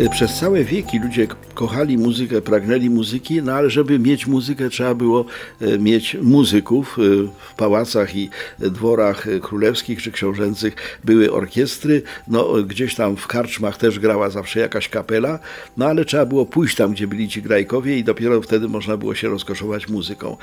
Y, 0.00 0.08
Przez 0.10 0.34
całe 0.34 0.64
wieki 0.64 0.98
ludzie 0.98 1.26
kochali 1.54 1.98
muzykę, 1.98 2.42
pragnęli 2.42 2.90
muzyki, 2.90 3.42
no 3.42 3.52
ale 3.52 3.70
żeby 3.70 3.98
mieć 3.98 4.26
muzykę, 4.26 4.70
trzeba 4.70 4.94
było 4.94 5.24
e, 5.60 5.78
mieć 5.78 6.16
muzyków. 6.22 6.98
Y, 6.98 7.28
W 7.50 7.54
pałacach 7.56 8.16
i 8.16 8.30
dworach 8.58 9.26
królewskich 9.42 10.02
czy 10.02 10.12
książęcych 10.12 11.00
były 11.04 11.32
orkiestry. 11.32 12.02
No, 12.28 12.52
gdzieś 12.66 12.94
tam 12.94 13.16
w 13.16 13.26
karczmach 13.26 13.76
też 13.76 13.98
grała 13.98 14.30
zawsze 14.30 14.60
jakaś 14.60 14.88
kapela, 14.88 15.38
no 15.76 15.86
ale 15.86 16.04
trzeba 16.04 16.26
było 16.26 16.46
pójść 16.46 16.76
tam, 16.76 16.92
gdzie 16.92 17.06
byli 17.06 17.28
ci 17.28 17.42
grajkowie 17.42 17.98
i 17.98 18.04
dopiero 18.04 18.42
wtedy 18.42 18.68
można 18.68 18.96
było 18.96 19.14
się 19.14 19.28
rozkoszować 19.28 19.88
muzyką. 19.88 20.36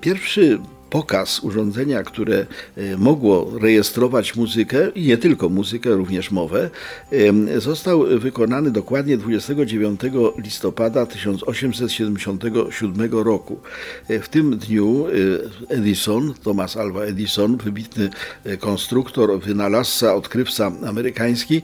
Pierwszy 0.00 0.58
pokaz 0.90 1.40
urządzenia, 1.40 2.02
które 2.02 2.46
e, 2.76 2.96
mogło 2.96 3.52
rejestrować 3.60 4.36
muzykę 4.36 4.88
i 4.94 5.06
nie 5.06 5.18
tylko 5.18 5.48
muzykę, 5.48 5.90
również 5.90 6.30
mowę, 6.30 6.70
został 7.58 8.04
wykonany 8.18 8.70
dokładnie 8.70 9.16
29 9.16 10.00
listopada 10.38 11.06
1877 11.06 13.12
roku. 13.12 13.60
E, 14.08 14.20
W 14.20 14.28
tym 14.28 14.58
dniu 14.58 15.06
e, 15.68 15.74
Edison, 15.74 16.34
Thomas 16.42 16.76
Alva 16.76 17.02
Edison, 17.02 17.56
wybitny 17.56 18.10
konstruktor, 18.60 19.40
wynalazca, 19.40 20.14
odkrywca 20.14 20.72
amerykański, 20.86 21.62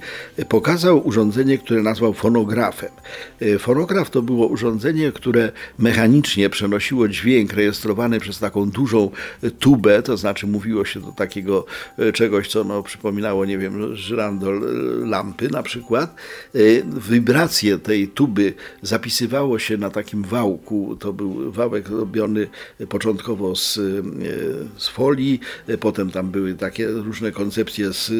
pokazał 0.49 1.09
urządzenie, 1.09 1.59
które 1.59 1.83
nazwał 1.83 2.13
fonografem. 2.13 2.91
Fonograf 3.59 4.11
to 4.11 4.23
było 4.23 4.47
urządzenie, 4.47 5.13
które 5.13 5.53
mechanicznie 5.79 6.51
przenosiło 6.51 7.09
dźwięk 7.09 7.53
rejestrowany 7.53 8.21
przez 8.21 8.39
taką 8.39 8.71
dużą 8.71 9.11
tubę, 9.59 10.03
to 10.03 10.17
znaczy 10.17 10.47
mówiło 10.47 10.85
się 10.85 11.01
do 11.01 11.13
takiego 11.13 11.67
e, 11.99 12.13
czegoś, 12.13 12.49
co 12.49 12.65
no, 12.65 12.83
przypominało, 12.83 13.45
nie 13.45 13.59
wiem, 13.59 13.97
żyrandol 13.97 14.57
e, 14.57 15.07
lampy 15.07 15.49
na 15.51 15.63
przykład. 15.63 16.15
E, 16.55 16.59
Wibracje 17.11 17.79
tej 17.79 18.09
tuby 18.09 18.55
zapisywało 18.83 19.59
się 19.59 19.77
na 19.77 19.91
takim 19.91 20.23
wałku, 20.23 20.97
to 21.01 21.13
był 21.13 21.53
wałek 21.53 21.89
robiony 21.89 22.49
początkowo 22.89 23.57
z, 23.57 23.75
z 24.77 24.89
folii, 24.89 25.41
potem 25.81 26.11
tam 26.11 26.31
były 26.31 26.55
takie 26.55 26.89
różne 26.89 27.33
koncepcje 27.33 27.93
z 27.93 28.13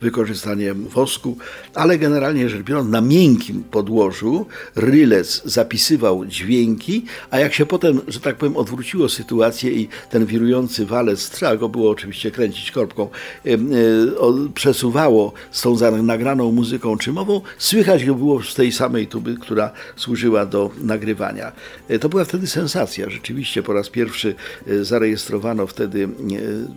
wykorzystaniem 0.00 0.88
wosku, 0.88 1.36
ale 1.74 1.98
generalnie 1.98 2.48
rzecz 2.48 2.62
biorąc 2.62 2.90
na 2.90 3.00
miękkim 3.00 3.64
podłożu 3.64 4.46
rylec 4.76 5.42
zapisywał 5.44 6.26
dźwięki, 6.26 7.04
a 7.30 7.38
jak 7.38 7.54
się 7.54 7.66
potem, 7.66 8.00
że 8.08 8.20
tak 8.20 8.36
powiem, 8.36 8.56
odwróciło 8.56 9.08
sytuację 9.08 9.72
i 9.72 9.88
ten 10.10 10.26
wirujący 10.26 10.86
walec, 10.86 11.30
trzeba 11.30 11.56
go 11.56 11.68
było 11.68 11.90
oczywiście 11.90 12.30
kręcić 12.30 12.70
korbką, 12.70 13.08
e, 13.46 13.58
przesuwało 14.54 15.32
z 15.50 15.62
tą 15.62 16.02
nagraną 16.02 16.52
muzyką 16.52 16.98
czy 16.98 17.12
mową, 17.12 17.40
słychać 17.58 18.04
go 18.04 18.14
było 18.14 18.42
z 18.42 18.54
tej 18.54 18.72
samej 18.72 19.06
tuby, 19.06 19.36
która 19.40 19.70
służyła 19.96 20.46
do 20.46 20.70
nagrywania. 20.80 21.52
E, 21.88 21.98
To 21.98 22.08
była 22.08 22.24
wtedy 22.24 22.46
sensacja. 22.46 23.10
Rzeczywiście 23.10 23.62
po 23.62 23.72
raz 23.72 23.90
pierwszy 23.90 24.34
e, 24.66 24.84
zarejestrowano 24.84 25.66
wtedy 25.66 26.08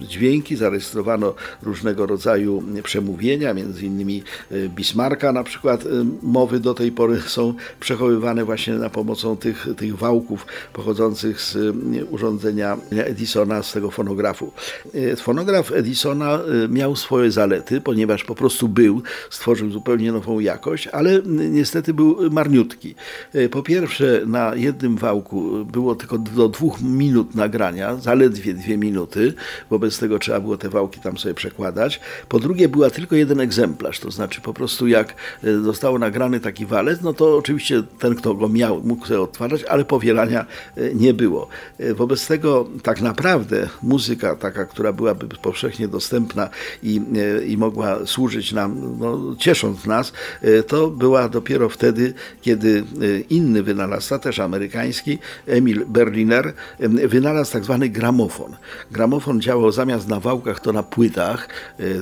dźwięki, 0.01 0.55
zarejestrowano 0.55 1.33
różnego 1.63 2.05
rodzaju 2.05 2.63
przemówienia, 2.83 3.53
między 3.53 3.85
innymi 3.85 4.23
Bismarcka 4.69 5.31
na 5.31 5.43
przykład 5.43 5.83
mowy 6.23 6.59
do 6.59 6.73
tej 6.73 6.91
pory 6.91 7.21
są 7.27 7.53
przechowywane 7.79 8.45
właśnie 8.45 8.73
na 8.73 8.89
pomocą 8.89 9.37
tych, 9.37 9.67
tych 9.77 9.97
wałków 9.97 10.45
pochodzących 10.73 11.41
z 11.41 11.75
urządzenia 12.09 12.77
Edisona, 13.17 13.63
z 13.63 13.72
tego 13.72 13.91
fonografu. 13.91 14.51
E, 14.94 15.16
Fonograf 15.16 15.72
Edisona 15.72 16.39
e, 16.39 16.67
miał 16.69 16.95
swoje 16.95 17.31
zalety, 17.31 17.81
ponieważ 17.81 18.23
po 18.23 18.35
prostu 18.35 18.67
był, 18.67 19.01
stworzył 19.29 19.72
zupełnie 19.72 20.11
nową 20.11 20.39
jakość, 20.39 20.88
ale 20.88 21.22
niestety 21.25 21.94
był 21.94 22.31
marniutki. 22.31 22.95
E, 23.33 23.50
Po 23.50 23.63
pierwsze, 23.63 24.22
na 24.25 24.55
jednym 24.55 24.97
wałku 24.97 25.66
było 25.66 25.95
tylko 25.95 26.17
do 26.17 26.50
dwóch 26.50 26.81
minut 26.81 27.35
nagrania, 27.35 27.95
zaledwie 27.95 28.53
dwie 28.53 28.78
minuty, 28.78 29.34
wobec 29.69 29.99
tego 29.99 30.19
trzeba 30.19 30.39
było 30.39 30.57
te 30.57 30.69
wałki 30.69 30.99
tam 30.99 31.17
sobie 31.17 31.34
przekładać. 31.34 31.99
Po 32.29 32.39
drugie, 32.39 32.69
była 32.69 32.89
tylko 32.89 33.16
jeden 33.16 33.39
egzemplarz, 33.39 33.99
to 33.99 34.11
znaczy 34.11 34.41
po 34.41 34.53
prostu 34.53 34.88
jak 34.88 35.16
zostało 35.63 35.99
nagrany 35.99 36.39
taki 36.39 36.66
walec, 36.66 37.01
no 37.01 37.13
to 37.13 37.38
oczywiście 37.38 37.84
ten, 37.99 38.16
kto 38.16 38.34
go 38.34 38.49
miał, 38.49 38.81
mógł 38.84 39.05
sobie 39.05 39.22
odtwarzać, 39.22 39.63
ale 39.63 39.85
powielania 39.85 40.45
nie 40.95 41.13
było. 41.13 41.47
Wobec 41.95 42.28
tego 42.28 42.67
tak 42.84 43.01
naprawdę 43.01 43.06
muzyka 43.84 44.35
taka, 44.35 44.66
która 44.66 44.94
byłaby 44.94 45.28
powszechnie 45.41 45.88
dostępna 45.88 46.50
i, 46.84 47.01
e, 47.41 47.45
i 47.45 47.57
mogła 47.57 48.06
służyć 48.06 48.51
nam, 48.51 48.97
no, 49.00 49.35
ciesząc 49.40 49.85
nas, 49.85 50.13
e, 50.41 50.63
to 50.63 50.88
była 50.88 51.29
dopiero 51.29 51.69
wtedy, 51.69 52.13
kiedy 52.41 52.79
e, 52.79 52.84
inny 53.19 53.63
wynalazca, 53.63 54.19
też 54.19 54.40
amerykański, 54.40 55.17
Emil 55.47 55.85
Berliner, 55.85 56.53
wynalazł 57.07 57.53
tak 57.53 57.63
zwany 57.63 57.90
gramofon. 57.90 58.56
Gramofon 58.91 59.41
działał 59.41 59.72
zamiast 59.72 60.07
na 60.07 60.19
wałkach, 60.19 60.59
to 60.59 60.73
na 60.73 60.84
płytach, 60.84 61.47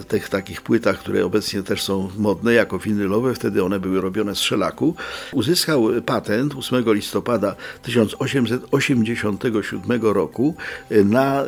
tych 0.07 0.29
takich 0.29 0.61
płytach, 0.61 0.99
które 0.99 1.25
obecnie 1.25 1.63
też 1.63 1.83
są 1.83 2.09
modne 2.17 2.53
jako 2.53 2.79
winylowe, 2.79 3.33
wtedy 3.33 3.63
one 3.63 3.79
były 3.79 4.01
robione 4.01 4.35
z 4.35 4.39
szelaku. 4.39 4.95
Uzyskał 5.33 5.87
patent 6.05 6.55
8 6.55 6.93
listopada 6.93 7.55
1887 7.83 10.01
roku 10.01 10.55
na 11.03 11.41
e, 11.41 11.47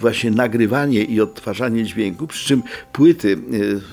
właśnie 0.00 0.30
nagrywanie 0.30 1.04
i 1.04 1.20
odtwarzanie 1.20 1.84
dźwięku, 1.84 2.26
przy 2.26 2.46
czym 2.46 2.62
płyty 2.92 3.38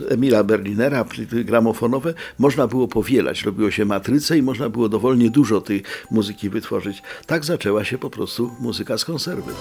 e, 0.10 0.14
Emila 0.14 0.44
Berlinera, 0.44 1.06
płyty 1.06 1.44
gramofonowe, 1.44 2.14
można 2.40 2.68
było 2.68 2.88
powielać. 2.88 3.44
Robiło 3.44 3.72
się 3.72 3.86
matrycę 3.86 4.38
i 4.38 4.42
można 4.42 4.70
było 4.70 4.90
dowolnie 4.90 5.30
dużo 5.30 5.62
tej 5.62 5.84
muzyki 6.12 6.50
wytworzyć. 6.50 7.02
Tak 7.26 7.46
zaczęła 7.46 7.84
się 7.84 7.98
po 7.98 8.10
prostu 8.10 8.52
muzyka 8.60 8.98
z 8.98 9.06
konserwy. 9.06 9.52